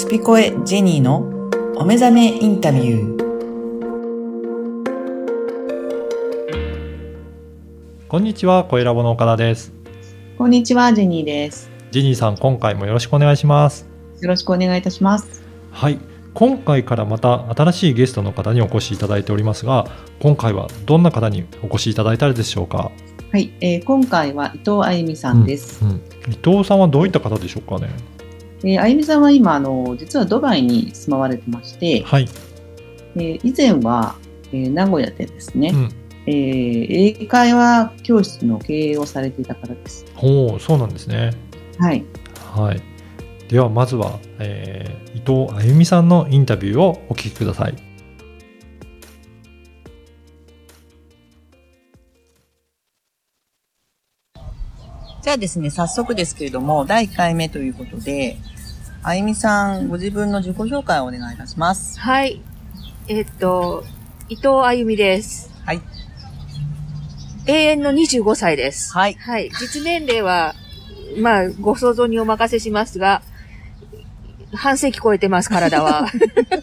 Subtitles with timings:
[0.00, 1.18] スピコエジェニーの
[1.76, 3.20] お目覚めインタビュー。
[8.08, 9.74] こんにちは、声ラボの岡田です。
[10.38, 11.70] こんにちは、ジェニーです。
[11.90, 13.86] ジェニーさん、今回もよろしくお願いします。
[14.22, 15.42] よろしくお願いいたします。
[15.70, 15.98] はい。
[16.32, 19.86] 今回からまた新しいゲストの方にお越しいただいておりますが、
[20.22, 22.90] 今回はどんな方にお越しいただいたでしょうか？
[23.32, 25.84] はい、えー今回は伊藤あゆみさんです。
[25.84, 26.00] うん。
[26.26, 27.90] 伊藤さんはどういった方でしょうかね？
[28.62, 32.28] えーあゆみさんは今、あの、実はドバイに住まわれてまして、はい。
[33.16, 34.16] えー以前は、
[34.52, 35.88] えー名古屋でですね、うん。
[36.26, 40.04] えー英会話教室の経営をされていた方です。
[40.14, 41.32] ほう、そうなんですね。
[41.78, 42.04] はい。
[42.54, 42.80] はい。
[43.48, 47.74] では、まずは、えー伊藤あゆみさんのインタビューをお聞きください。
[55.22, 58.38] じゃあですね、早速ですけれども、第1回目ということで、
[59.02, 62.00] あゆみさん、ご自分の自己紹介をお願いいたします。
[62.00, 62.40] はい。
[63.06, 63.84] えっと、
[64.30, 65.52] 伊藤あゆみです。
[65.66, 65.82] はい。
[67.46, 68.94] 永遠の25歳です。
[68.94, 69.14] はい。
[69.14, 69.50] はい。
[69.50, 70.54] 実年齢は、
[71.18, 73.20] まあ、ご想像にお任せしますが、
[74.54, 76.06] 半世紀超えてます、体は。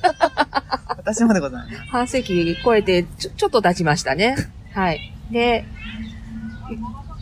[0.97, 1.77] 私もでございます。
[1.89, 4.35] 半世紀超えてちょ、ちょっと経ちましたね。
[4.73, 5.13] はい。
[5.31, 5.63] で、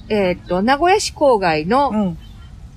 [0.10, 2.18] えっと、名古屋市郊外のうん。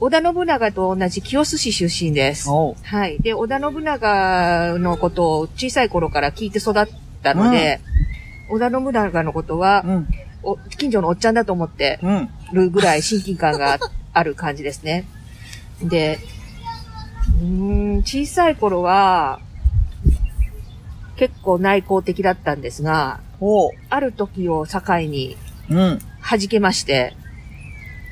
[0.00, 2.48] 織田信長と同じ清須市出身です。
[2.48, 2.72] は
[3.08, 3.18] い。
[3.18, 6.86] で、織田信長のことを小さい頃から聞いて育っ
[7.20, 7.80] たので、
[8.48, 10.08] 織田信長のことは、うん。
[10.44, 12.28] お近所のおっちゃんだと思ってうん。
[12.52, 13.80] るぐらい親近感が
[14.12, 15.04] ある感じですね。
[15.82, 16.20] で、
[17.40, 17.46] うー
[17.96, 19.40] ん、小さい頃は、
[21.16, 23.18] 結構内向的だったんですが。
[23.90, 25.36] ある時を境に
[25.68, 25.98] うん。
[26.28, 27.14] 弾けまして、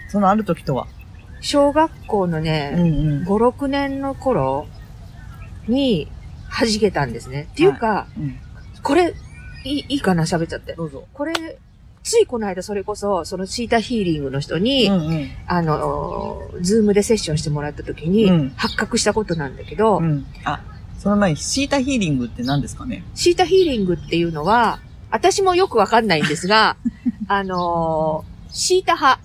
[0.08, 0.86] そのある時とは？
[1.40, 3.24] 小学校のうんね、うん。
[3.24, 4.66] 5、6年の頃
[5.68, 6.08] に
[6.50, 7.48] 弾けたんですね。
[7.52, 8.38] っていうか、うん。
[8.82, 9.14] これ、
[9.64, 10.22] いい、いいかな？
[10.22, 10.74] 喋っちゃって。
[10.74, 11.04] どうぞ。
[11.12, 11.34] これ、
[12.02, 15.28] ついこの間それこそ、そのシータヒーリングの人に、うんうん。
[15.46, 20.24] あの、ズームでセッションしてもらった時に、うん発覚したことなんだけど、うん。
[20.44, 20.62] あ、
[20.98, 23.04] その前にシータヒーリングって何ですかね？
[23.14, 24.78] シータヒーリングっていうのは、
[25.10, 26.76] 私もよくわかんないんですが、
[27.28, 29.20] あのーシータ派、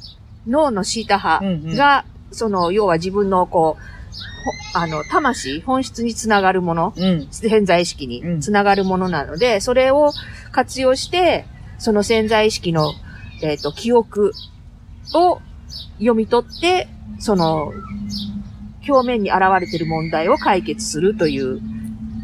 [0.46, 1.78] 脳のシータ派うんうん。
[1.78, 7.28] が、その、要は自分のこう、ほあの、魂、本質につながるもの、うん。
[7.32, 8.36] 潜在意識うん。
[8.36, 10.12] につながるものなので、それを
[10.52, 11.46] 活用して、
[11.78, 12.94] その潜在意識の、
[13.42, 14.34] えっ、と、記憶
[15.14, 15.40] を
[15.94, 16.90] 読み取って、
[17.20, 17.72] その、
[18.88, 21.62] 表面に現れている問題を解決するという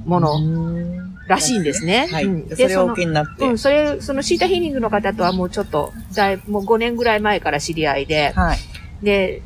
[0.05, 0.96] もの
[1.27, 2.07] らしいんですね。
[2.11, 2.25] はい。
[2.25, 3.45] うんでそれをおその受けになって。
[3.45, 8.57] うん、それ、そのシータヒーリングの方とはもうちょっと、だいもう5年ぐらい前から知り合いで、はい。
[9.03, 9.41] で、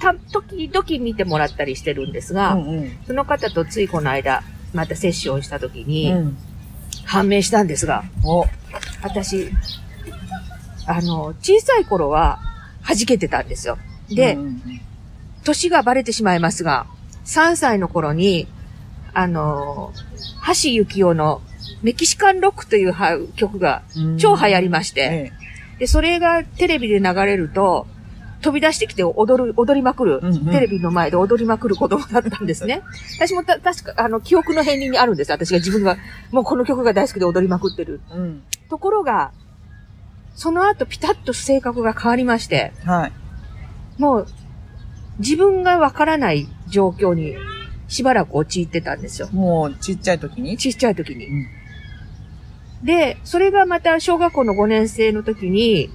[0.00, 2.98] た、時々見てもらったりしてるんですが、うんうん。
[3.06, 4.42] その方とついこの間、
[4.74, 6.36] またセッションした時に、うん。
[7.04, 8.46] 判明したんですが、お。
[9.02, 9.50] 私、
[10.86, 12.38] あの、小さい頃は
[12.86, 13.78] 弾けてたんですよ。
[14.08, 14.62] で、うんうん
[15.44, 16.86] 年がバレてしまいますが、
[17.24, 18.46] 3歳の頃に、
[19.14, 19.92] あの、
[20.46, 21.42] 橋幸夫の
[21.82, 27.86] メキシカンロックというは曲がうん超流行りまして、えで、それがテレビで流れると、
[28.40, 32.82] 飛び出してきて踊る、踊りまくる、うんうんテレビの前で踊りまくる子供だったんですね。
[33.18, 35.30] 私もた、確か、あの、記憶の片鱗にあるんです。
[35.30, 35.96] 私が自分が、
[36.30, 38.00] もうこの曲が大好きで踊りまくってる。
[38.12, 38.42] えうん。
[38.68, 39.30] ところが、
[40.34, 43.12] その後ピタッと性格が変わりまして、はい。
[43.98, 44.26] もう、
[45.18, 47.36] 自分がわからない状況に
[47.92, 49.28] しばらく陥ってたんですよ。
[49.32, 50.56] もう、ちっちゃい時に？
[50.56, 51.26] ちっちゃい時に。
[51.26, 51.46] うん
[52.82, 55.88] で、それがまた小学校の5年生の時に、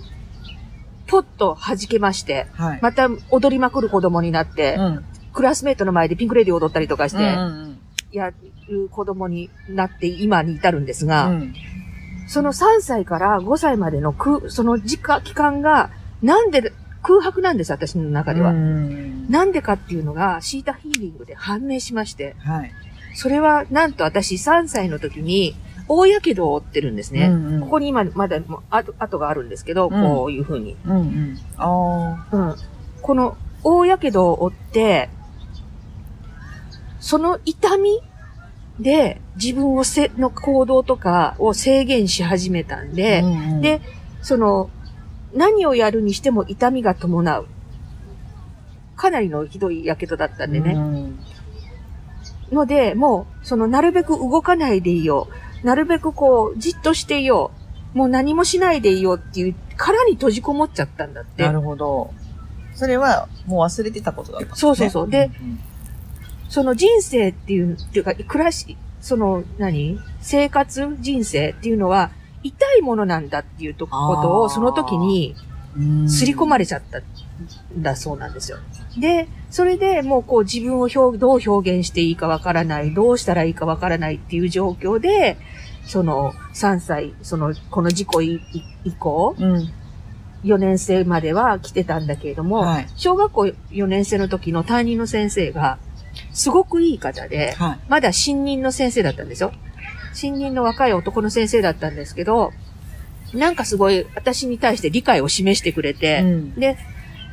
[1.07, 2.79] ポッと弾けまして、はい。
[2.81, 5.05] また踊りまくる子供になって、うん。
[5.33, 7.77] クラスメートの前でピンクレディー踊ったりとかして、ん
[8.13, 8.31] や
[8.69, 11.53] る子供になって今に至るんですうが、ん。
[12.29, 15.89] その3歳から5歳までの空、その時間、期間が、
[16.21, 16.71] なんで
[17.07, 18.51] 空白なんです、私の中では。
[18.51, 22.71] うんなんでかっていうのが、シータヒーリングで判明しまして、はい。
[23.13, 25.55] それは、なんと私3歳の時に、
[25.87, 27.27] 大やけどを負ってるんですね。
[27.27, 28.37] うんうんここに今、まだ、
[28.69, 30.75] 跡、跡があるんですけど、うんこういう風に。
[30.85, 31.39] うんうん。
[31.57, 32.55] あうん。
[33.01, 35.09] この、大やけどを負って、
[36.99, 38.01] その痛み
[38.79, 42.93] で自分をせ、の行動とかを制限し始めたんあ。
[42.93, 43.81] で、うんうん、で、
[44.21, 44.69] その、
[45.33, 47.47] 何をやるにしても痛みが伴う。
[48.95, 50.73] かなりのひどいやけどだったんでね。
[50.73, 51.19] うん
[52.51, 55.27] ので、もう、その、なるべく動かないでいよ
[55.63, 55.65] う。
[55.65, 57.51] なるべくこう、じっとしていよ
[57.93, 57.97] う。
[57.97, 61.51] もう何もしないでいようっていう、殻に閉じこもっちゃったんだってな。
[61.51, 62.13] るほど。
[62.73, 65.31] それは、もう忘れてたことだったね、そうそうそうでん
[66.47, 69.99] その人生っていう、っていうか、暮らし、その、何？
[70.21, 72.11] 生活人生っていうのは、
[72.43, 75.47] 痛いものなんだっていうとことを、その時に、うん
[76.09, 77.03] 刷り込まれちゃったん
[77.83, 78.57] だそうなんですよ。
[78.99, 85.37] で、それでもうこう自分を表どう表現していいかわからない、どうしたらいいかわからないっていう状況で、
[85.85, 88.41] その3歳、その、この事故以
[88.83, 89.69] 以降、うん。
[90.43, 92.87] 4年生までは来てたんだけれども、はい。
[92.95, 93.41] 小学校
[93.71, 95.77] 4年生の時の担任の先生が、
[96.31, 97.79] すごくいい方で、はい。
[97.87, 99.51] まだ新任の先生だったんですよ。
[100.17, 102.51] 新任の若い男の先生だったんですけど、
[103.35, 106.75] なんかすごい私に対して理解を示してくれて、うんで、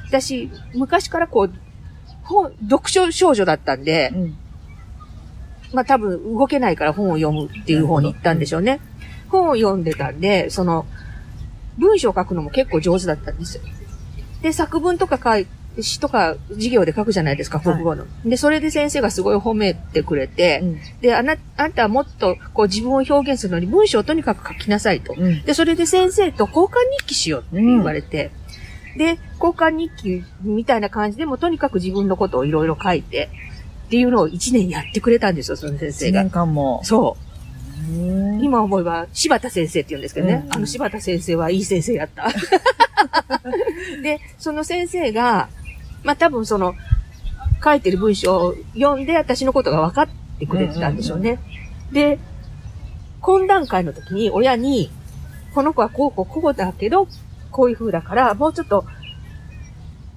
[0.06, 1.52] 私、昔からこう、
[2.24, 4.36] 本、読書少女だったんで、うん。
[5.72, 8.80] まあ多分動けないから本を読むっていう方に行ったんでしょうね。
[9.30, 10.84] 本を読んでたんで、その、
[11.78, 13.62] 文章を書くのも結構上手だったんですよ。
[14.42, 15.46] で、作文とか書い
[15.80, 18.06] 詩とか授業で書くじゃないですか、国語の。
[18.24, 20.80] で、それで先生がすごい褒めてくれて、うん。
[21.00, 25.14] で、あな、あんたはもっとこう自分を表現するのに文章をとにかく書きなさいと。
[25.16, 25.42] うん。
[25.42, 28.30] で、それで先生と交換日記しようって言われて、
[28.96, 33.30] で、交換日記みたいな感じでもとにかく自分のことをいろいろ書いて、
[33.86, 36.30] っていうのを一年やってくれたんですよ、その先生1が年。
[36.30, 36.80] 間も。
[36.84, 37.24] そう。
[37.92, 40.42] うん今思えば柴田先生って言うんですけどね。
[40.46, 42.28] うんあの柴田先生はいい先生やった。
[44.02, 45.48] で、その先生が、
[46.04, 46.74] まあ多分その、
[47.62, 50.08] 書いてる文章を読んで私のことが分かっ
[50.38, 51.38] てくれてたんでしょうね。
[51.92, 52.18] で、
[53.22, 54.90] 懇談会の時に親に、
[55.54, 57.08] この子はこうこうこうだけど、
[57.50, 58.84] こういう風だから、もうちょっと、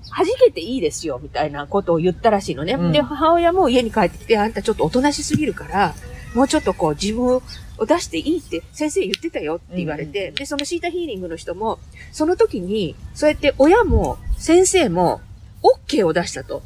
[0.09, 2.73] 弾けていいですよ、みたいなことを言ったらしいのね。
[2.73, 5.93] うんで、母親も家に帰ってきて、あんたちょっとおとなしすぎるから、
[6.33, 7.41] もうちょっとこう自分を
[7.85, 11.79] 出していいって先生言ってたよって言われて、うんで、そのシータヒーリングの人も、
[12.11, 15.21] その時に、そうやって親も先生も
[15.63, 16.61] OK を出したと。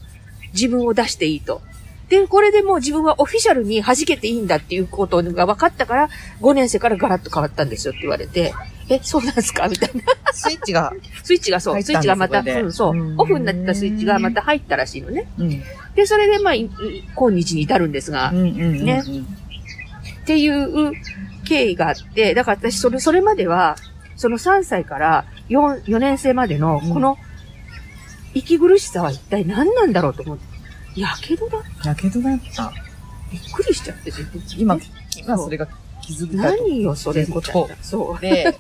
[0.53, 1.61] 自分を出していいと。
[2.09, 6.09] で、これでもう自分はオフィシャルに弾けていいんだっていうことが分かったから、
[6.41, 8.53] 5年生からガラッと変わったんですよって言われて、
[8.89, 9.69] え、そうなんですか？
[9.69, 10.01] みたいな。
[10.33, 10.91] スイッチが。
[11.23, 15.25] スイッチがそう、スイッチがまた、うん、そうう、んオフになってたスイッチがまた入ったらしいのね。
[15.37, 15.63] うん。
[15.95, 16.69] で、それでまあ、今
[17.33, 18.49] 日に至るんですが、うんうんう
[18.81, 18.85] ん。
[18.85, 19.01] ね
[20.23, 20.91] っていう
[21.45, 23.77] 経緯があって、だから私、それ、それまでは、
[24.17, 27.17] その3歳から4、4年生までの、うんこの、
[28.33, 32.72] 息苦しさは一体何なんだろうと思って、やけどだやけどだった。
[33.31, 34.80] びっくりしちゃって、自分今え、
[35.19, 35.68] 今それが
[36.01, 36.57] 気づいたと。
[36.57, 37.69] 何よ、それこと。
[37.81, 38.56] そで、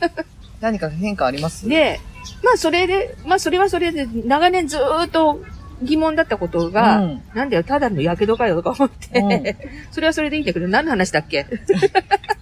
[0.61, 1.65] 何か変化あります？
[1.65, 1.99] う。、で、
[2.43, 5.43] まあ、それで、まあ、それはそれで、長年ずーっと
[5.81, 9.43] 疑問だったことが、うんなんだよ、ただのやけどかよ、とか思って、うん
[9.91, 11.45] それはそれでいいんだけど、何の話だっけ？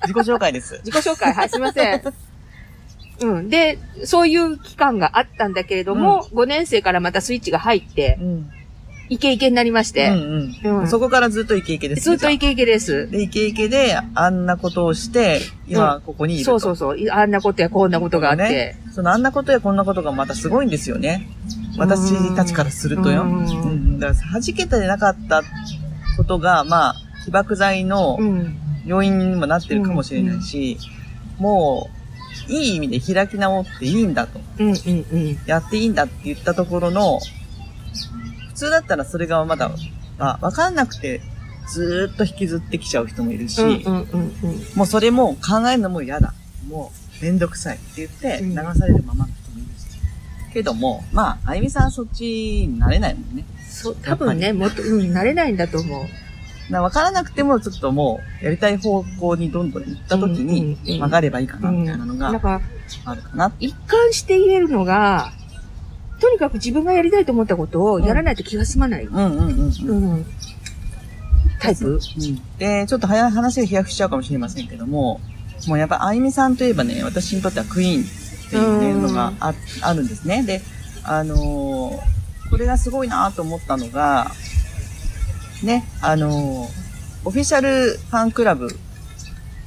[0.05, 0.79] 自己紹介です。
[0.85, 2.01] 自己紹介、はい、すいません。
[3.21, 3.49] うん。
[3.49, 8.49] で、そういう期間があったんだけれども、5年生からまたスイッチが入ってう、ん。
[9.11, 10.61] イケイケになりましうて、んう。
[10.63, 12.17] うんんそこからずっとイケイケですね。
[12.17, 13.09] ずっとイケイケです。
[13.09, 16.59] で、イケイケで、あんなことをして、今、ここにいると。
[16.59, 16.99] そうそうそう。
[16.99, 18.43] いあんなことやこんなことがあって。
[18.43, 18.81] ね。
[18.93, 21.27] そのあんなことやこんなことがまたすごいんですよね。
[21.77, 23.23] 私たちからするとよ。
[23.23, 23.99] ううんん。
[23.99, 25.41] だから、弾けてなかった
[26.17, 26.95] ことが、まあ、
[27.25, 28.57] 被爆剤のうん。
[28.85, 30.77] 要因にもなってるかもしれないし、
[31.37, 31.98] もう、
[32.47, 34.39] いい意味で開き直っていいんだと。
[34.59, 35.39] うんうんうん。
[35.45, 37.19] やっていいんだって言ったところの、
[38.49, 39.69] 普通だったらそれがまだ、
[40.17, 41.21] まあ、わかんなくて、
[41.69, 44.61] ずーっと引きずってきちゃう人もいるし、うんうんうんうん。
[44.75, 46.33] もうそれも考えるのも嫌だ。
[46.67, 50.53] もう、めんどくさいって言って、うん流されるままの人もいるし。
[50.53, 53.45] けども、まあ、あゆみさんはそっちになれないもんね。
[53.69, 56.05] そう、多分ね、もっと、うん、慣れないんだと思う。
[56.69, 61.81] なわからなくても、ちょっともう、やりたい方向にどんどん行った時うんうんに、うん曲がればいいかな、うん。
[61.81, 62.61] みたいなのがあるか
[63.35, 63.51] な。
[63.59, 65.31] 一貫して言えるのが、
[66.19, 69.05] とにかく自分がやりたいと思ったことをやらないと気が済まない。
[69.05, 70.13] うんうんうんうん。
[70.13, 70.25] うん。
[71.59, 71.99] タイプ？
[72.57, 75.21] で、ちょっと早い話が飛躍しちゃうかもしれませんけども、
[75.67, 80.43] もうやっぱあゆみさんといえばね、私にとってはクイーンっていうのがああるんですね。
[80.43, 80.61] で、
[81.03, 84.31] あのーこれがすごいなと思ったのが、
[85.63, 86.89] ね、あのー
[87.25, 88.69] オフィシャルファンクラブ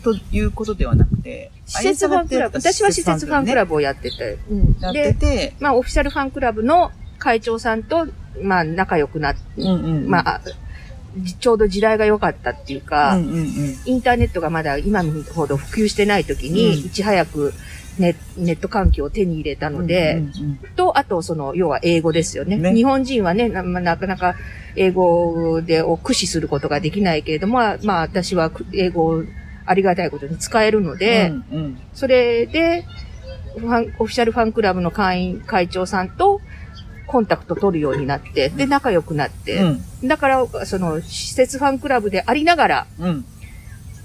[0.03, 2.59] ということではなくて、施設ファンクラブ。
[2.59, 4.39] 私は施設ファンクラブブをやってて。
[4.51, 8.09] うんやってで、て、まあ、オフィシャルファンクラブの会長さんと、
[8.43, 10.09] まあ、仲良くなって、うんうん。
[10.09, 10.41] まあ、
[11.19, 13.77] じちょうど時代が良かったっていうか、うんうんうん。
[13.85, 15.03] インターネットがまだ今
[15.35, 17.53] ほど普及してない時に、うんいち早く
[17.99, 22.57] ネネット環境を手に入れたので、うんうんと、あと、その、要は英語ですよね。
[22.57, 24.35] ね日本人はねな、まあなかなか
[24.77, 29.25] 英語でを駆使することができないけれども、まあ、まあ私はく英語を
[29.67, 32.85] ありがたいことに使えるので、うんうんそれで、
[33.59, 36.41] ファン、オフィシャルファンクラブの会員、会長さんと
[37.07, 40.09] コンタクト取るようになって、で、仲良くなって、うん。
[40.09, 43.25] だから、その、施設ファンクラブでありながら、うん。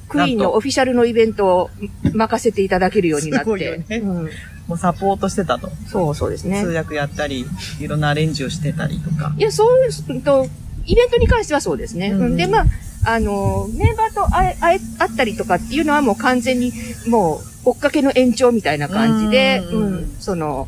[0.08, 1.70] クイーンのオフィシャルのイベントを
[2.14, 3.84] 任せていただけるようになって。
[3.90, 4.30] ねうん、
[4.68, 5.70] もうサポートしてたと。
[5.88, 6.70] そうそうですね通。
[6.70, 7.46] 訳やったり、
[7.80, 9.34] いろんなアレンジをしてたりとか。
[9.38, 10.48] いや、そういうと、
[10.86, 12.12] イベントに関してはそうですね。
[12.12, 12.66] うんうんで、まあ、
[13.06, 16.74] あの、メンバーと会え、会え、会ったりとかっていうのはもう完全に、
[17.08, 20.68] もう、追っかけの延長みたいな感じで、うんうん、その、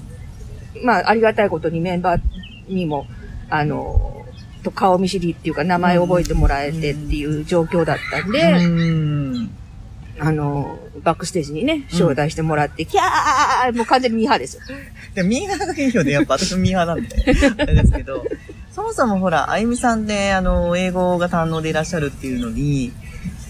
[0.84, 2.22] まあ、ありがたいことにメンバー
[2.74, 3.08] にも、
[3.50, 4.19] あの、
[4.64, 9.50] と顔見知りっていうか名前を覚えてもらえてっていう状況だったんで、うん。
[10.22, 14.64] あの、バックステージにね、招待してもらって、キャーもう完全にミーハーですよ。
[15.16, 16.12] で、ミーハーがいいよね。
[16.12, 17.64] やっぱ私もミーハーなんで。
[17.64, 18.26] あれですけど。
[18.76, 22.92] そもそもほら、あゆみさんで、あの、英語が堪能でいらっしゃるっていうのに、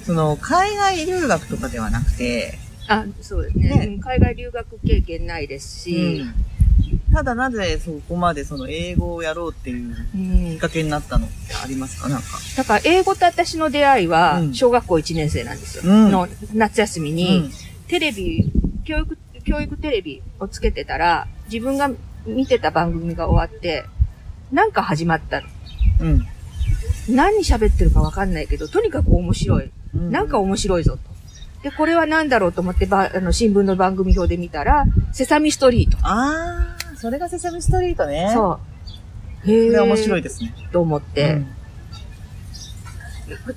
[0.05, 3.69] その、海外留学とかではなくて、あ、そうですね。
[3.69, 6.25] ねうん海外留学経験ないですし、
[7.19, 11.27] ただなぜそこまでその英語をやろうっていううんきっかけになったの？
[11.27, 12.07] ってありますか？
[12.07, 12.27] なんか。
[12.55, 15.83] だから、英語と私の出会いはう、ん小学校1年生なんですよ。
[15.85, 17.51] うんの夏休みうに、ん。
[17.89, 18.49] テレビ、
[18.85, 21.91] 教育、教育テレビをつけてたら、自分が
[22.25, 23.83] 見てた番組が終わって、
[24.53, 25.47] なんか始まったの。
[25.99, 26.25] うん。
[27.09, 29.71] 何喋ってるかわかんないけど、とにかく面白い。
[29.93, 30.99] うんなんか面白いぞと。
[31.63, 35.97] で、これは何だろうと思って、ば、あの、新聞の番組表で見たら、セサミストリート。
[36.03, 38.27] あー、それがセサミストリートね。
[38.29, 38.33] う。
[38.33, 38.59] そ
[39.45, 39.51] う。
[39.51, 40.53] へこれ面白いいですね。
[40.71, 41.55] と思って、うん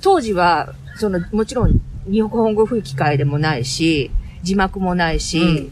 [0.01, 4.11] 当時は、その、もちろん、日本語吹き替えでもないし、
[4.43, 5.71] 字幕もないし、うん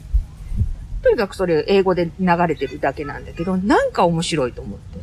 [1.03, 4.99] とにかくそれ英語で流れてるだけなんだけど、なんか面白いと思って。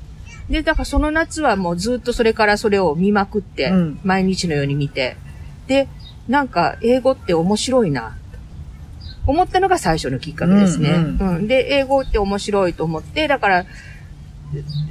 [0.48, 5.16] で、だからその夏はもうずっとそれからそれを見まくって、うん毎日のように見て、
[5.66, 5.88] で、
[6.28, 8.27] なんか英語って面白いな、と
[9.28, 10.90] 思ったのが最初のきっかけですね。
[10.90, 13.66] うんうんで、英語って面白いと思って、だから、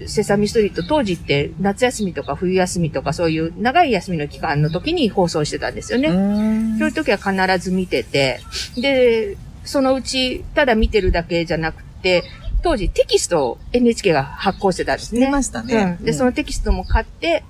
[0.05, 6.09] セサミストリート当時って夏休みとか冬休みとかそういう長い休みの期間の時に放送してたんですよね。
[6.09, 8.39] うんそういう時は必ず見てて、
[8.79, 12.23] で、そのうち、ただ見てるだけじゃなくて、
[12.61, 15.25] 当時テキストを NHK が発行してたんですね。
[15.25, 15.97] 見ましたね。
[15.99, 16.05] うん。
[16.05, 17.43] で、そのテキストも買って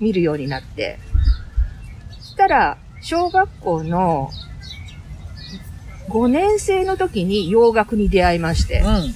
[0.00, 0.98] 見るようになって。
[2.20, 4.30] そしたら、小学校の
[6.10, 8.80] 5年生の時に洋楽に出会いまして。
[8.80, 9.14] うん。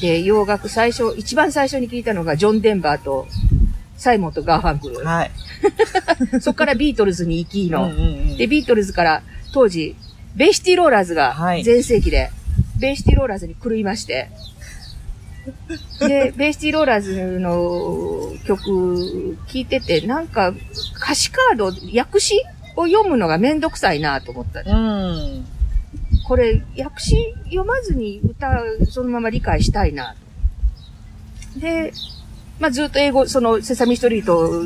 [0.00, 3.26] で、洋楽最初、一番最初に聞いたのがジョン・デンバーと
[3.96, 5.04] サイモンとガーファンクル。
[5.04, 5.30] はい。
[6.40, 7.84] そこからビートルズに行きの。
[7.84, 8.02] うんうんう
[8.34, 9.96] んで、ビートルズから当時、
[10.34, 12.30] ベイシティローラーズがはい全盛期で、
[12.78, 14.28] ベイシティローラーズに狂いまして、
[16.00, 20.52] で、 ベイシティローラーズの曲聴いてて、なんか
[20.96, 22.42] 歌詞カード、訳詞
[22.76, 24.60] を読むのがめんどくさいなと思った。
[24.60, 25.46] うん。
[26.26, 30.14] これ、訳詞読まずに歌、そのまま理解したいな
[31.54, 31.60] と。
[31.60, 31.92] で、
[32.58, 34.62] まあ、ずっと英語、その、セサミストリート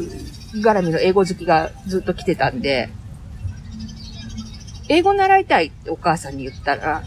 [0.61, 2.91] 絡みの英語好きがずっと来てたんで、
[4.89, 7.05] 英語習いたいってお母さんに言ったら、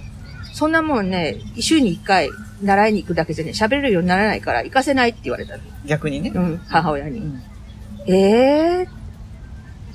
[0.54, 2.30] そんなもんね、週に一回
[2.62, 5.64] 習いに行くだけじゃね、喋れるようにならないから行かせないって言われたの。
[5.86, 6.32] 逆にね。
[6.34, 7.20] うん、母親に。
[7.20, 7.44] うん
[8.06, 9.03] ええ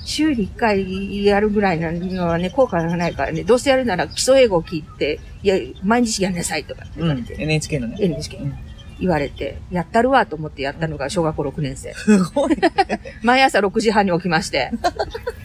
[0.09, 7.11] 週に一回やるぐらいなのはね、効果がないからね、どうせやるなら基礎英語を聞いて、いや、毎日やんなさいとか言うん。
[7.11, 7.37] われて、。
[7.39, 7.99] NHK のね。
[8.01, 8.55] NHK うん。
[8.99, 11.93] 言われて、やったるわと思ってやったのが小学校6年生。
[11.93, 12.57] すごい。
[13.23, 14.71] 毎朝6時半に起きまして、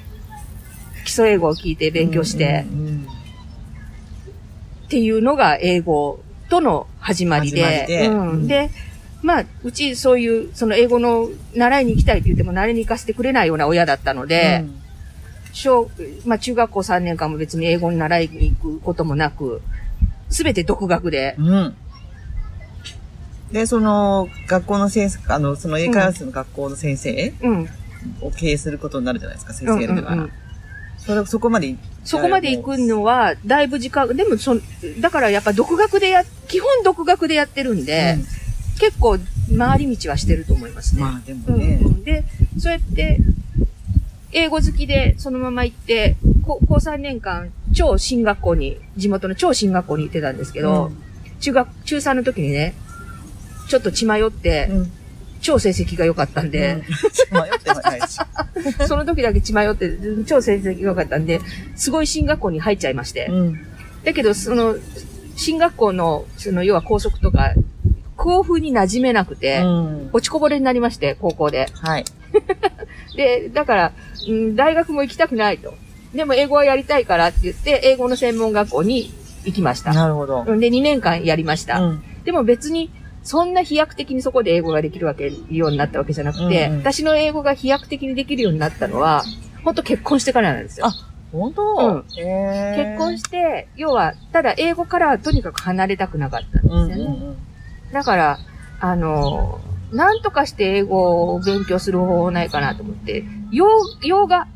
[1.03, 3.07] 基礎英語を聞いて勉強して、うんうんうん。
[4.85, 8.07] っていうのが英語との始まりで、で。
[8.07, 8.29] うん。
[8.29, 8.47] うん。
[8.47, 8.69] で、
[9.23, 14.65] まあ、うちそういう、その英語の習いに行きたいって言っても習いに行かせてくれないような親だったので、
[15.53, 15.89] 小、
[16.25, 19.61] まあ中学校3年間も別に英語に習いに行くこともなく、
[20.29, 21.47] すべて独学で、うん。
[21.47, 21.75] うん。
[23.51, 27.69] で、その、学校の先生、あの、その英会話室の学校の先生うん。
[28.19, 30.31] を経営することになるじゃないですか、先うん生やりながらうんうん。
[30.97, 34.57] それ、そこまで、そこまで行くのは、だいぶ時間、でもそ、
[34.99, 38.17] だからやっぱ独学でや、基本独学でやってるんで、
[38.83, 39.17] 結構
[39.57, 41.01] 回り道はしてると思いますね。
[41.01, 42.25] まあでもうんね、うんで、
[42.59, 43.17] そうやって、
[44.33, 50.91] 英語好きでそのまま行って、高高3年間、超進学校に、地元の超進学校に行ってたんですけど、
[51.39, 52.75] 中学、中3の時にね、
[53.69, 54.91] ちょっと血迷って、うん。
[55.39, 56.81] 超成績が良かったんで、
[57.31, 58.17] うん、迷ってもないし。
[58.87, 59.91] その時だけ血迷って、
[60.25, 61.41] 超成績が良かったんで、
[61.75, 63.27] すごい進学校に入っちゃいまして。
[63.29, 63.59] うん。
[64.03, 64.75] だけど、その、
[65.35, 67.53] 進学校の、その、要は校則とか、
[68.23, 70.09] 校風に馴染めなくて、うん。
[70.13, 71.67] 落ちこぼれになりまして、高校で。
[71.73, 72.05] はい。
[73.17, 73.91] で、だから、
[74.27, 75.73] うん、大学も行きたくないと。
[76.15, 79.11] でも英語はやりたいからって言って、英語の専門学校に
[79.43, 79.93] 行きました。
[79.93, 80.45] なるほど。
[80.47, 81.79] うんで、2年間やりました。
[81.81, 82.03] うん。
[82.23, 82.91] でも別に、
[83.23, 89.23] そんな飛躍的にそこで英語ができるわけ、ようになったわけじゃなくて、うんうん私の英語が飛躍的にできるようになったのは、
[89.63, 90.87] 本当結婚してからなんですよ。
[90.87, 90.93] あ
[91.31, 91.75] 本当？
[91.75, 96.95] うん結婚して、要は、ただ英語からはとにかく離れたくなかったんですうんよね。
[96.95, 97.37] うんうん
[97.93, 98.39] だから、
[98.79, 103.67] あの、なんとかして英語を勉強する方法ないかなと思って、洋
[104.01, 104.47] 洋画、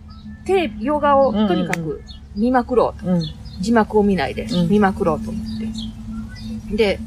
[0.45, 2.01] テレビ、洋画をとにかく
[2.35, 3.11] 見まくろうと。
[3.11, 3.21] うん
[3.59, 5.43] 字幕を見ないでうん見まくろうと思っ
[6.69, 6.75] て。
[6.75, 6.99] で、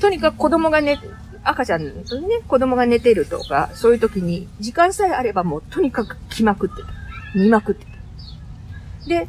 [0.00, 0.98] とにかく子供が寝、
[1.44, 1.92] 赤ちゃんね、
[2.46, 6.88] 子供が寝てるとか、そういう時に、時間さえあればもうとにかく来まくってた。
[7.38, 7.86] 見まくって
[9.02, 9.08] た。
[9.08, 9.28] で、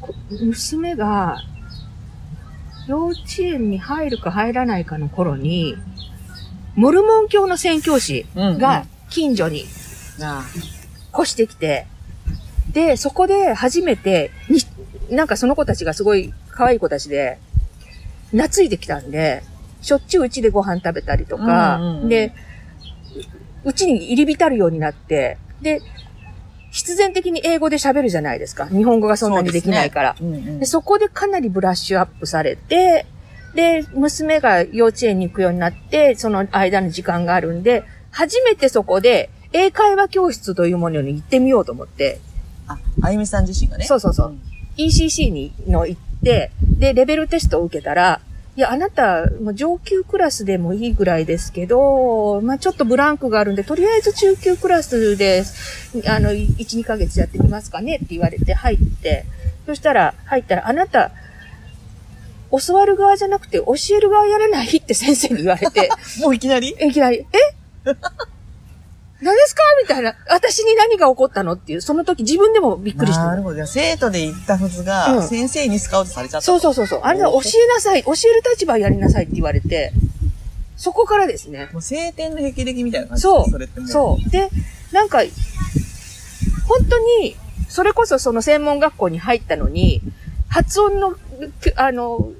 [0.00, 1.38] こ娘が、
[2.86, 5.76] 幼稚園に入るか入らないかの頃に、
[6.74, 9.64] モルモン教の宣教師うんが近所に
[10.20, 10.44] あ
[11.14, 11.86] 越してきて、
[12.72, 14.60] で、そこで初めて、に、
[15.14, 17.38] なんかその子たちがすごい可愛い子たちで、
[18.32, 19.42] 懐いてきたんで、
[19.80, 22.32] しょっちゅううちでご飯食べたりとか、うんうんうんで、
[23.64, 25.80] うちに入り浸るようになって、で、
[26.76, 28.66] 必然的に英語で喋るじゃないですか。
[28.66, 30.16] 日本語がそんなにできないから。
[30.20, 33.06] うんうんで、そこでかなりブラッシュアップされて、
[33.54, 42.20] で、娘が幼稚園に行くようになって、その間の時間があるんで、初めてそこで英会話教室というものに行ってみようと思って、
[42.68, 43.86] あ、あゆみさん自身がね。
[43.86, 44.36] そうそうそう
[44.76, 48.20] ECC にの行って、で、レベルテストを受けたら、
[48.56, 55.44] いや、あなた、もう上級クラスでもいいぐらいですけど、まあちょっとブランクがあるんで、とりあえず中級クラスで、
[56.08, 59.26] あの、1、2ヶ月やってみますかねって言われて入って、
[59.66, 61.12] そしたら、入ったら、あなた、
[62.50, 64.78] 教わる側じゃなくて教える側やらない？
[64.78, 65.90] って先生に言われて、
[66.22, 66.70] もういきなり？
[66.80, 67.26] いきなり、
[67.84, 67.94] え？
[69.22, 69.62] 何ですか？
[69.82, 70.14] みたいな。
[70.28, 71.52] 私に何が起こったの？
[71.52, 73.66] っていう、その時自分でもびっくりしてなるほど。
[73.66, 76.44] 生徒で行ったはずが、うん先生にスカウトされちゃった。
[76.44, 77.00] そうそうそうそう。
[77.02, 79.92] あれだ、教えなさい、教える立場やりなさいって言われて、
[80.76, 81.70] そこからですね。
[81.72, 83.88] もう晴天の霹靂みたいな感じそうそれってもう。
[83.88, 84.30] そう。
[84.30, 84.50] で、
[84.92, 85.20] なんか、
[86.68, 87.36] 本当に、
[87.70, 90.02] それこそその専門学校に入ったのに、
[90.48, 91.18] 発音の、く
[91.76, 92.32] あの、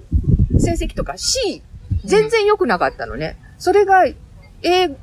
[0.58, 1.62] 成績とか C、
[2.04, 3.36] 全然良くなかったのね。
[3.58, 4.14] それが、え
[4.62, 4.96] え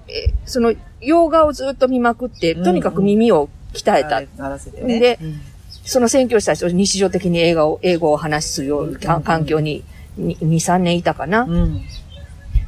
[0.46, 0.74] その、
[1.06, 4.22] 洋画をずっと見まくって、とにかく耳を鍛えた。
[4.42, 5.00] ならせてね。
[5.00, 5.42] でうん
[5.86, 9.84] その宣教師たちと日常的に英語を、英語を話すよう環境に
[10.18, 11.42] 2、3年いたかな。
[11.42, 11.82] うん。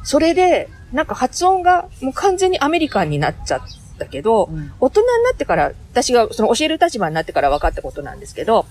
[0.02, 3.60] それで、なんか発音がもう完全にアメリカンになっちゃっ
[3.98, 8.66] たけど、うん大人になってから、私がその教える立場になってから分かったことなんですけど、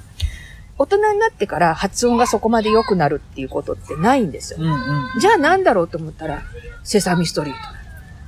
[0.78, 4.60] 大人になってから発音がそこまで良くなるっていうことってないんですよ。
[4.62, 5.20] うんうん。
[5.20, 6.44] じゃあなんだろうと思ったら、
[6.84, 7.54] セサミストリー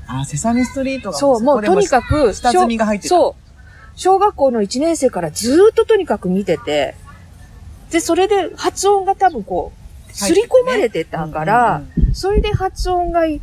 [0.08, 1.12] あ、セサミストリートト。
[1.12, 1.90] がそう、もうとにく。
[1.90, 3.44] かく、下積みが入ってたそう。
[3.96, 6.96] 小学校の1年生からずーっととにかく見てて、
[7.92, 9.72] で、それで発音が多分こ
[10.10, 11.82] う、すり込まれてたから、
[12.14, 13.42] それで発音がい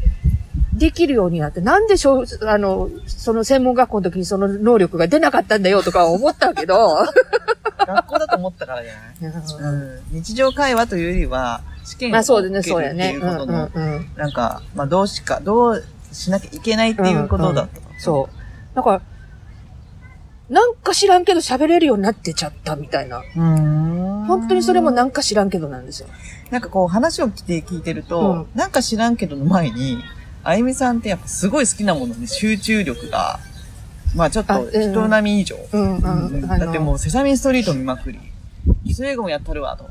[0.74, 6.96] できるようになって、なんで小、あの、その専門学校の時にその能力が出なかったんだよとか思ったけど、
[7.86, 9.42] 学校だと思ったからじゃない？
[9.60, 10.00] うん。
[10.10, 13.12] 日常会話というよりは、試験を受けるってそうやね。
[13.12, 13.70] いううんことの。
[14.16, 17.82] なんか、まあどうしか、どうしなきゃいけないっていうことだったと。
[17.98, 18.76] そう。
[18.76, 19.02] だから、
[20.48, 23.22] なんか知らんけど喋れるようになってちゃったみたいな。
[24.26, 26.08] 本当にそれもなんか知らんけどなんですよ。
[26.50, 29.98] なんかこう話を聞いて聞いてると、うんなんか知らんけどの前に、
[30.42, 33.40] あゆみさんってやっぱすごい好きなものに集中力が、
[34.14, 35.56] まあちょっと人並み以上。
[36.58, 38.18] だってもうセサミストリート見まくり、
[38.84, 39.88] 基礎英語もやったるわと。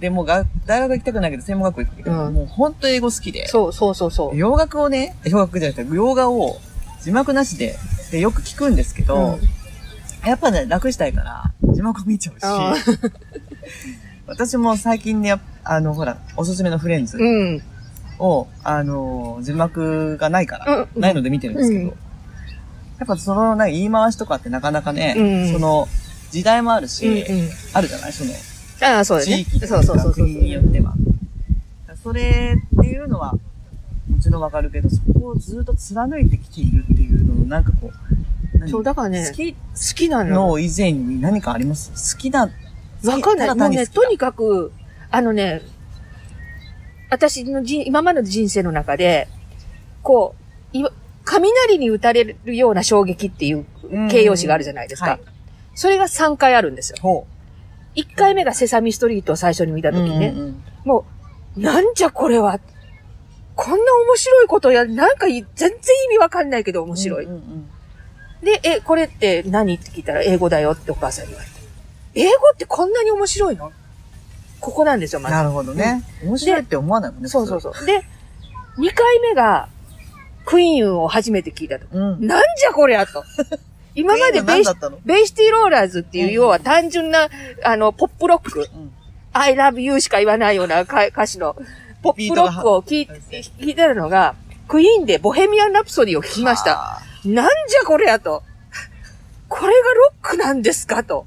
[0.00, 2.34] で、もうが大学行きたくないけど専門学校行くけど、うん。
[2.34, 4.36] もう本当英語好きで、そうそうそうそう。
[4.36, 6.58] 洋楽をね、洋楽じゃなくて洋画を
[7.02, 7.76] 字幕なしで、
[8.10, 9.18] でよく聞くんですけど、う
[10.26, 10.28] ん。
[10.28, 12.44] やっぱね、楽したいから、字幕見ちゃうし、
[14.26, 17.62] 私も最近ね、やっぱあの、ほら、おすすめのフレンズうん。
[18.18, 21.00] を、あの、字幕がないから、うん。
[21.00, 21.88] ないので見てるんですけど、うん。
[21.88, 21.94] や
[23.04, 25.52] っぱその、なんか言い回しとかってなかなかね、うん。
[25.52, 25.88] その、
[26.30, 27.48] 時代もあるし、うんうん。
[27.72, 28.12] あるじゃない？
[28.12, 28.30] その、
[28.80, 29.36] ああ、そうだね。
[29.36, 30.12] 地域とそうそうそうそう。
[30.12, 30.94] か国によっては。
[32.02, 33.32] それっていうのは、
[34.08, 38.70] もちろんわかるけど、そこをずっと貫いてきているっていうのの、なんかこう、何？
[38.70, 39.52] そう、だからね、好き？
[39.54, 39.58] 好
[39.96, 40.48] きなの。
[40.48, 42.14] の以前に何かあります？
[42.14, 42.48] 好きな、わ
[43.20, 43.54] かんない。
[43.54, 44.72] もうね、とにかく、
[45.10, 45.62] あのね、
[47.10, 49.28] 私のじ今までの人生の中で、
[50.02, 50.34] こ
[50.74, 50.92] う、いわ
[51.24, 53.64] 雷に打たれるような衝撃っていう
[54.08, 55.10] 形容詞があるじゃないですか。
[55.12, 55.20] はい
[55.78, 57.26] それが3回あるんですよ。
[57.96, 59.92] ほ1回目がセサミストリートを最初に見たう。
[59.92, 60.34] 時ね。
[60.36, 61.04] うんうんも
[61.56, 62.60] う、なんじゃこれは。
[63.56, 65.70] こんな面白いことや、なんかい全然
[66.04, 67.24] 意味わかんないけど面白い。
[67.24, 67.70] うんうんうん
[68.42, 71.56] で、え、これって何って聞いたら、英語だよってお母さんに言われて。
[72.14, 73.72] 英語ってこんなに面白いの？
[74.60, 75.34] ここなんですよ、まず。
[75.34, 76.04] なるほどね。
[76.22, 77.28] 面白いって思わないもんね。
[77.30, 77.86] そうそうそう。
[77.86, 78.04] で、
[78.78, 79.68] 2回目が、
[80.44, 81.86] クイーンを初めて聞いたと。
[81.90, 82.26] うん。
[82.26, 83.24] なんじゃこりゃと。
[83.96, 84.70] 今までベイシ、
[85.04, 87.28] ベイ・シティ・ローラーズっていう、要は単純な、
[87.64, 88.92] あの、ポップロック、うん。
[89.32, 91.56] I love you しか言わないような歌歌詞の、
[92.02, 93.08] ポップロックを聞い
[93.58, 94.34] 聞いてるのが、
[94.68, 96.98] クイーンでボヘミアン・ラプソディを聞きました。
[96.98, 98.42] あなんじゃこれやと。
[99.48, 101.26] これがロックなんですかと。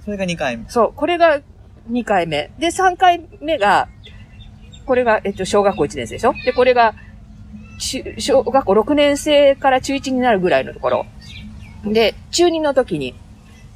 [0.00, 0.04] ー。
[0.04, 0.64] それが2回目。
[0.68, 1.40] そう、これが
[1.90, 2.50] 2回目。
[2.58, 3.88] で、3回目が、
[4.86, 6.34] これが、えっと、小学校1年生でしょ？
[6.44, 6.94] で、これが、
[7.78, 11.06] 中小学校6年生から中1になるぐらいのところ。
[11.84, 13.14] で、中2の時に、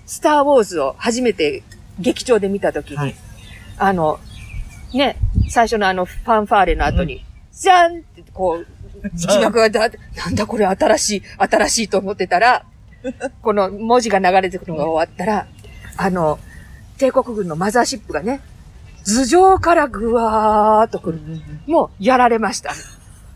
[0.06, 1.62] スター・ウォーズを初めて
[1.98, 3.14] 劇場で見た時に、はい
[3.78, 4.18] あの、
[4.92, 5.16] ね、
[5.50, 8.66] 最初のあのファンファーレの後に、じゃんってこう、
[9.14, 12.64] 字幕がだ、なんだこれ新しい、新しいと思ってたら、
[13.42, 15.46] この文字が流れてくるのが終わったら、
[15.96, 16.38] あの、
[16.98, 18.40] 帝国軍のマザーシップがね、
[19.04, 21.20] 頭上からぐわーっと来る。
[21.66, 22.72] もう、やられました。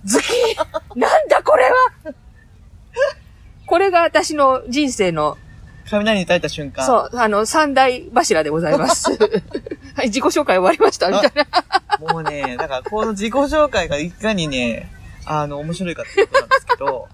[0.04, 2.14] ズキーなんだこれは
[3.70, 5.38] これが私の人生の、
[5.88, 6.84] 雷に打たれた瞬間。
[6.84, 9.12] そう、あの、三大柱でございます。
[9.94, 11.32] はい、自己紹介終わりましたみたい
[12.00, 12.12] な。
[12.12, 14.90] もうね、だからこの自己紹介がいかにね、
[15.24, 17.08] あの、面白いかってことなんですけど、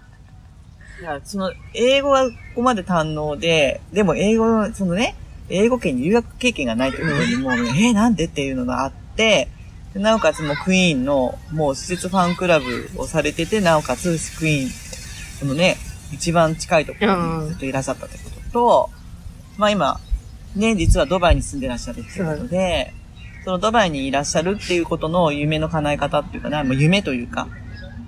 [1.03, 5.15] いや、その、英語がここまで堪能で、でも英語の、そのね、
[5.51, 9.49] 英語圏に留学経験がないということにもう、ね、えー、なんでっていうのがあって、
[9.93, 14.71] でなおかつもうクイーンの、もう施設ファンクラブをされてて、なおかつクイーン、
[15.39, 15.77] そのね、
[16.13, 18.91] 一番近いところにずっといらっしゃったということと、
[19.59, 20.01] まあ今、
[20.55, 22.93] ね、実はドバイに住んでらっしゃるっていうことで、
[23.45, 27.49] そのドバイにいらっしゃるっていうことの夢の叶え方っていうかな、もう夢というか、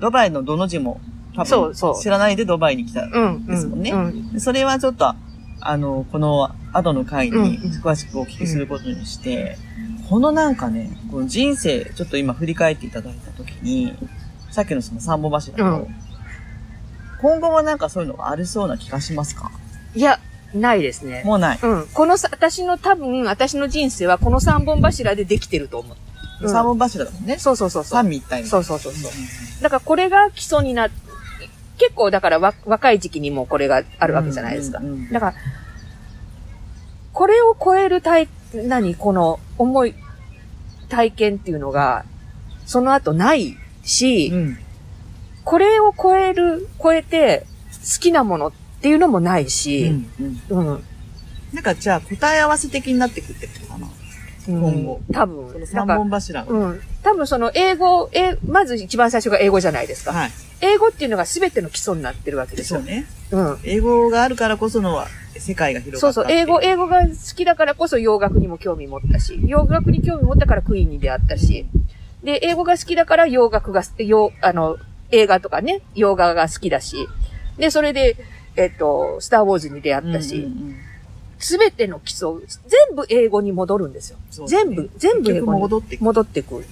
[0.00, 1.00] ドバイのどの字も
[1.36, 3.02] 多分知らないでドバイに来た。
[3.02, 3.46] うん。
[3.46, 3.92] ですもんね。
[4.38, 5.14] それはちょっと、
[5.60, 7.42] あの、この後の回うん。
[7.44, 9.56] に詳しくお聞きすることにして、
[10.08, 13.94] このなんかね、この人生、ちょっと今振り返っていただいたときに、
[14.50, 16.07] さっきのその三本柱の、うん
[17.20, 19.50] 今後はなんかそういうのがありそうな気がしますか？
[19.94, 20.20] いや、
[20.54, 21.22] ないですね。
[21.24, 21.58] もうない。
[21.62, 21.86] うん。
[21.88, 25.96] このさ、私の多分、私の人生はこの三本柱でできてると思う。
[26.42, 27.36] うん三本柱だもんね。
[27.38, 27.90] そうそうそうそう。
[27.90, 29.62] 三位一体みたそいうそうそうそう。
[29.62, 30.90] だからこれが基礎になっ
[31.78, 34.78] 結構だからわ若い時期にもこれがあるわけじゃないですか。
[34.78, 35.34] うんうんうんだから、
[37.12, 38.94] これを超える体、何？
[38.94, 39.94] この重い
[40.88, 42.04] 体験っていうのが、
[42.66, 44.58] その後ないし、うん。
[45.48, 50.84] これを超える、超えて好きなものっていうのもないし、うんうんうん。
[51.54, 53.88] なんかじゃあ答え合わせ的になってくってことかな。
[54.46, 55.50] 今後多分。
[55.50, 56.52] その三か本柱が。
[56.52, 56.80] うん。
[57.02, 60.12] 多分その英語、え、まず一番最初が英語じゃないですか。
[60.12, 60.30] はい。
[60.60, 62.80] 英語っていうのが全ての基礎になってるわけですよ。
[62.80, 63.06] そうね。
[63.30, 63.58] うん。
[63.64, 65.02] 英語があるからこその
[65.38, 71.64] 世界が広がったそうそう、英語、英語が好きだからこそ洋楽にも興味持ったし、洋楽に興味持ったからクイーンに出会ったし、
[72.22, 74.76] で、英語が好きだから洋楽が、洋、あの、
[75.10, 77.08] 映画とかね、洋画が好きだし、
[77.58, 78.16] で、それで、
[78.56, 80.76] えっと、スターウォーズに出会ったうんうんし、うん。
[81.38, 82.28] すべての基礎、
[82.66, 84.18] 全部英語に戻るんですよ。
[84.30, 84.74] そうだね。
[84.74, 86.64] 全部、全部英語に戻って戻ってくる。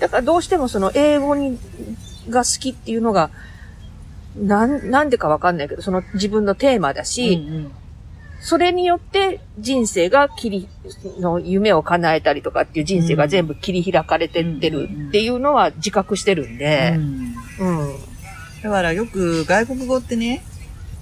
[0.00, 1.58] だからどうしてもその英語に、
[2.28, 3.30] が好きっていうのが、
[4.36, 7.72] なん、なんでかわかんないけど、その自分のテーマだし、うんうん
[8.40, 10.68] それによって人生が切り、
[11.20, 17.96] の夢を叶えたりとかっていう人生が全部切り開かれてってるっていうのは自覚してるんで、うんうん。
[18.62, 20.42] だからよく外国語ってね、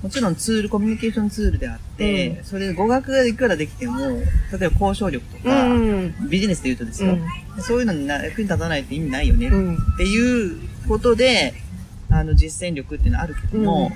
[0.03, 6.29] もちろんツール、コミュニケーションツールであって、それで語学がいくらできても、例えば交渉力とうか、ん。
[6.29, 7.13] ビジネスで言うとですよ、
[7.57, 7.63] うん。
[7.63, 9.77] そういうのにな役に立たないと意味ないよねっうん。
[9.97, 11.55] ていうことで、
[12.11, 13.93] あの実践力っていうのはあるけども、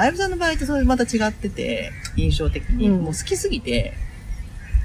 [0.00, 3.94] あやぶさんの場合ってそれまた違ってて、印象的に、うんもう好きすぎて、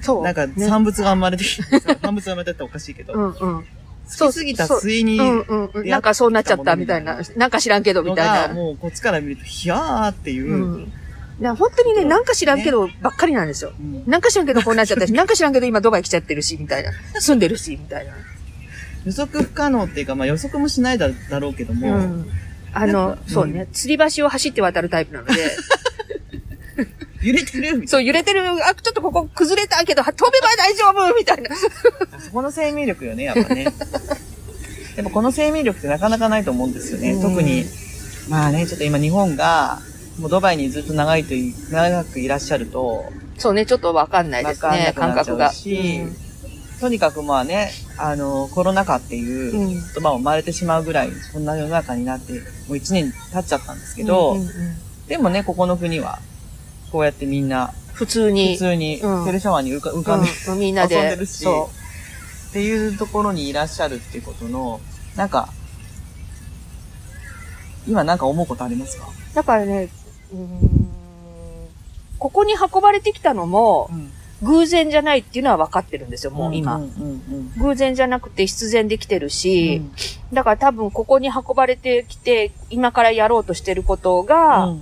[0.01, 0.23] そう。
[0.23, 1.63] なんかね産物が生まれてきて、
[2.01, 3.33] 産物が生まれたっておかしいけど、うんうん。
[3.33, 5.87] 好きすぎた末に、うんうんうん。
[5.89, 7.19] なんかそうなっちゃったみたいな。
[7.37, 8.47] なんか知らんけどみのたいな。
[8.49, 10.93] がもうこっちから見ると、ひやーっていう、うん。
[11.39, 13.73] な本当にね、なんか知らんけどばっかりなんですよ。
[13.79, 16.91] うんなんか知らんけどこうなっちゃったし、 なんか知らんけど今ドバイ来ちゃってるし、みたいな。
[17.19, 18.13] 住んでるし、みたいな。
[19.05, 22.29] 予測不可能っていうか、まあ予測もしないだだろうけども、うん。
[22.75, 25.33] あのか、そうね、吊り橋を走って渡るタイプなので、
[27.23, 27.87] 揺れてる？
[27.87, 31.11] そう、揺れてる、あ、ちょっとここ崩れたけど、飛べば大丈夫！
[31.15, 31.55] みたいな。
[32.19, 33.63] そこの生命力よね、やっぱね。
[34.95, 37.13] やっぱこの生命力ってなかなかないと思うんですよね。
[37.13, 37.21] うん。
[37.21, 37.65] 特に、
[38.29, 39.79] まあね、ちょっと今日本が、
[40.19, 45.51] もうドバイにずっと長いとい、長くいらっしゃると、そうね、ちょっとわかんないですね、感覚が。
[45.51, 46.01] し
[46.79, 49.69] とにかくまあね、あの、コロナ禍っていううん。
[49.69, 54.51] 言葉も生まれてしまうぐらい、そんな世の中になって、もう1年経っちゃったんですけど、うんうんうん
[55.07, 56.17] でもね、ここの国は、
[56.91, 59.25] こうやってみんな、普通に、普通にうん。
[59.25, 61.69] ペルシャ湾に浮か浮かんで、うん、みんなで、遊んでるしそ
[62.49, 64.81] っていうところにいらっしゃるっていうことの、
[65.15, 65.49] なんか、
[67.87, 69.07] 今なんか思うことありますか？
[69.35, 69.89] だからね、
[70.33, 70.87] うーん
[72.17, 74.11] ここに運ばれてきたのも、うん。
[74.45, 76.75] 偶然じゃないっていうのは分かってるんですよ、もう今。
[76.75, 79.29] うんうん偶然じゃなくて必然できてるうん。
[79.29, 79.81] し、
[80.33, 84.81] だから多分ここに運ばれてきて、今からやろうとしてることが、うん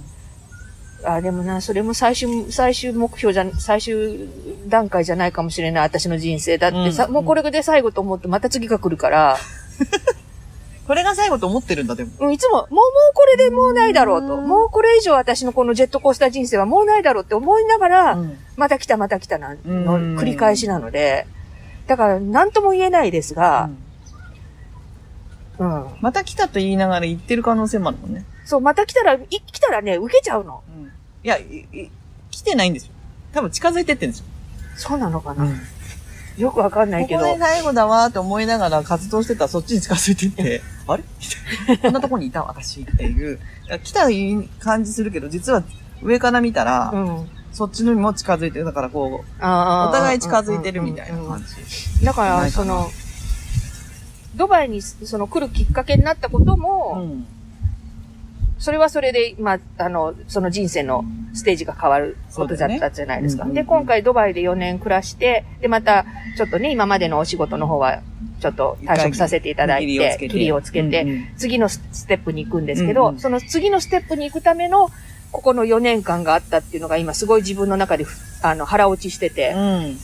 [1.05, 4.29] あ、でもな、それも最終、最終目標じゃ、最終
[4.67, 6.57] 段階じゃないかもしれない、私の人生。
[6.57, 9.37] だってさ、うんもうこれで最後と思ってまた次が来るから、
[10.87, 12.11] これが最後と思ってるんだ、でも。
[12.19, 14.37] うんいつも、もう、もうこれでもうないだろうと。
[14.37, 21.25] うんもうこれ以上私のこのジェットコースター人生はもうないだろうって思いながら、うんまた来たまた来たな、のうん繰り返しなので、
[21.87, 23.69] だから何とも言えないですが、
[25.57, 25.85] うん。
[26.01, 28.25] また来たと言いながら言ってる可能性もあるもんね。
[28.45, 30.63] そう、また来たら、い来たらね、受けちゃうの。
[31.23, 31.41] いや、い
[31.71, 31.89] い
[32.31, 32.93] 来てないんですよ。
[33.33, 34.25] 多分近づいてってんですよ。
[34.75, 35.47] そうなのかな、
[36.37, 37.33] よくわかんないけどここ。
[37.33, 41.03] で最後だわーって思いながら活動してたらそっちに近づいてって、 あれ？
[41.67, 43.39] みたいなこんなとこにいた私っていう。
[43.83, 44.07] 来た
[44.59, 45.63] 感じするけど、実は
[46.01, 47.29] 上から見たら、うん。
[47.53, 48.65] そっちのにも近づいてる。
[48.65, 51.43] だからこう、お互い近づいてるみたいな感
[51.99, 52.03] じ。
[52.05, 52.89] だから、その、
[54.35, 57.27] ドバイにその来るきっかけになったことうも、ん。
[58.63, 63.43] それはそれで、まあ、あの、その人生のステージが変わることだったじゃないですか。
[63.43, 63.61] そうだよね。
[63.61, 66.05] うんで、今回ドバイで4年暮らして、で、また、
[66.37, 67.99] ちょっとね、今までのお仕事の方は、
[68.39, 71.27] ちょっと退職させていただいて、切りをつけて、うんうん。
[71.35, 73.19] 次のステップに行くんですけど、うんうん。
[73.19, 74.89] その次のステップに行くための、
[75.33, 79.97] ここの4年間があったっていうのが今すごい自分の中でふあの腹落ちしてて、うん。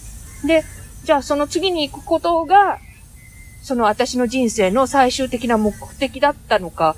[0.45, 0.65] で、
[1.05, 2.79] じゃあその次に行くことが、
[3.61, 6.97] その私の人生の最終的な目的だったのか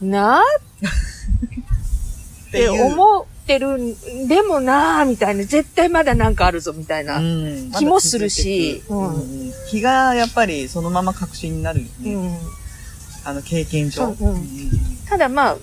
[0.00, 0.42] な
[2.48, 7.18] って思ってるん、でもなーみたいな、絶対まだなんかあるぞみたいな。
[7.18, 7.70] うん。
[7.72, 8.82] 気もするし。
[8.88, 9.52] うん。
[9.68, 12.14] 気がやっぱりそのまま確信になるよね。
[12.14, 12.36] うん。
[13.24, 14.14] あの経験上。
[15.08, 15.56] ただまあ、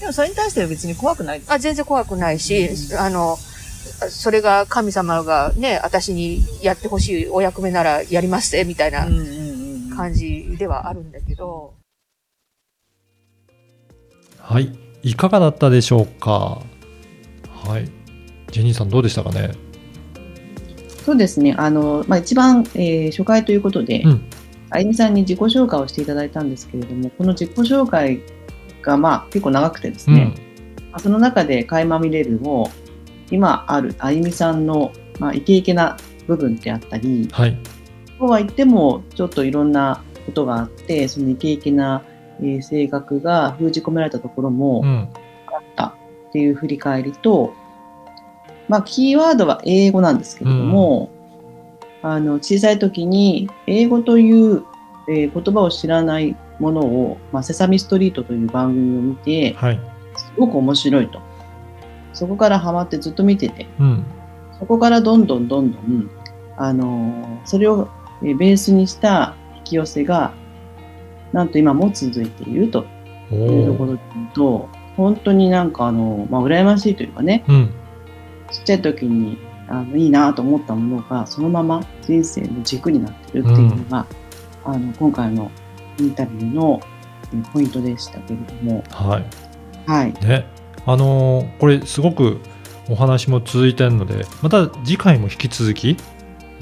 [0.00, 1.42] でもそれに対しては別に怖くない。
[1.46, 3.38] あ全然怖くないし、あの、
[4.08, 9.96] それが神様がね、私にやってほしいお役目ならやりますぜ、みたいなうんうんうんうん。
[9.96, 11.74] 感じではあるんだけど、
[14.52, 14.70] はい、
[15.02, 16.60] いかがだったでしょうか？
[17.64, 17.88] はい、
[18.50, 19.52] ジェニーさんどうでしたかね？
[21.06, 21.54] そうですね。
[21.56, 24.28] あの、まあ、一番、えー初回ということで、うん
[24.68, 28.20] あゆみさんに自己紹介をしていただいたんですけれども、この自己紹介
[28.82, 30.34] が、まあ、結構長くてですね、
[30.78, 32.70] うん、まあその中で垣間見れるも、
[33.30, 37.58] 今あるあゆみさんの、まあ、イケイケな部分であったり、はい、
[38.18, 42.02] そうは言っても、ちょっといろんなことがあって、そのイケイケな、
[42.42, 45.08] えー性格が封じ込められたところもうん、
[45.46, 45.94] あったっ
[46.32, 47.54] ていう振り返りと、
[48.68, 51.10] まあ、キーワードは英語なんですけれども、
[52.02, 54.64] あの、小さい時に英語という、
[55.08, 59.80] えー言葉を知らないものを、まあ、セサミストリートという番組を見て、はい、
[60.16, 61.20] すごく面白いと。
[62.12, 64.04] そこからハマってずっと見てて、うん、
[64.58, 66.10] そこからどんどんどんどん、
[66.56, 67.88] あのーそれを
[68.22, 70.32] えーベースにした引き寄せが、
[71.32, 72.86] なんと今も続いていると
[73.30, 73.98] いうところ
[74.34, 77.74] と、本当になんかあの、まあ、羨ましいというかね、うん、
[78.50, 84.06] ちっちゃい時にあのいいなと思ったものが、そのまま人生の軸になってるっていうのが、
[84.64, 85.50] あの、今回の
[85.98, 86.80] インタビューの
[87.32, 89.24] えーポイントでしたけれども、はい。
[89.90, 90.12] はい。
[90.24, 90.44] ね、
[90.84, 92.40] あのーこれすごく
[92.90, 95.96] お話も続いてるので、また次回も引き続き、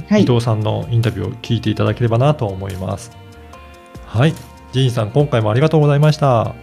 [0.08, 0.26] はい伊。
[0.26, 3.10] 藤さんのインタビューを聞いていただければなと思います。
[4.06, 4.34] はい、
[4.72, 6.40] ジーンさん今回もありがとうございました。
[6.42, 6.54] あ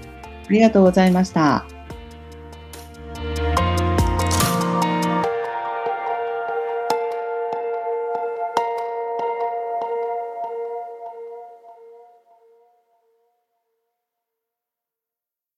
[0.50, 1.77] りがとうございました。